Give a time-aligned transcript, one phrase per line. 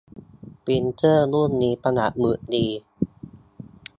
[0.65, 2.67] ปรินเตอร์รุ่นนี้ประหยัดหมึกดี